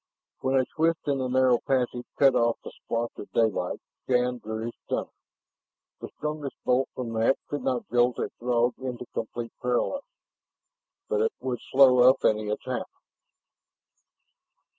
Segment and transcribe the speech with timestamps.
[0.39, 4.65] When a twist in the narrow passage cut off the splotch of daylight, Shann drew
[4.65, 5.11] his stunner.
[5.99, 10.09] The strongest bolt from that could not jolt a Throg into complete paralysis,
[11.07, 12.87] but it would slow up any attack.